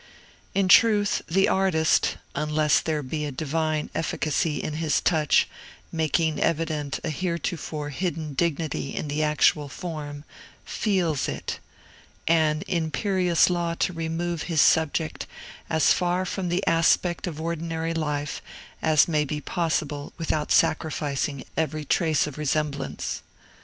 In 0.55 0.67
truth, 0.67 1.21
the 1.27 1.47
artist 1.47 2.17
(unless 2.33 2.79
there 2.79 3.03
be 3.03 3.23
a 3.23 3.31
divine 3.31 3.91
efficacy 3.93 4.57
in 4.59 4.77
his 4.77 4.99
touch, 4.99 5.47
making 5.91 6.39
evident 6.39 6.99
a 7.03 7.09
heretofore 7.11 7.89
hidden 7.89 8.33
dignity 8.33 8.95
in 8.95 9.09
the 9.09 9.21
actual 9.21 9.69
form) 9.69 10.23
feels 10.65 11.27
it 11.29 11.59
an 12.27 12.63
imperious 12.67 13.47
law 13.47 13.75
to 13.75 13.93
remove 13.93 14.41
his 14.49 14.59
subject 14.59 15.27
as 15.69 15.93
far 15.93 16.25
from 16.25 16.49
the 16.49 16.65
aspect 16.65 17.27
of 17.27 17.39
ordinary 17.39 17.93
life 17.93 18.41
as 18.81 19.07
may 19.07 19.23
be 19.23 19.39
possible 19.39 20.13
without 20.17 20.51
sacrificing 20.51 21.43
every 21.55 21.85
trace 21.85 22.25
of 22.25 22.39
resemblance. 22.39 23.21